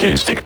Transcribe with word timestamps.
psychoacoustic 0.00 0.39